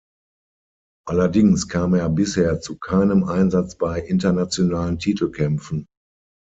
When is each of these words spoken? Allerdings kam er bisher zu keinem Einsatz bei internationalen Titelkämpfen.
Allerdings 1.07 1.67
kam 1.67 1.93
er 1.93 2.09
bisher 2.09 2.59
zu 2.59 2.79
keinem 2.79 3.23
Einsatz 3.23 3.75
bei 3.77 3.99
internationalen 4.01 4.97
Titelkämpfen. 4.97 5.85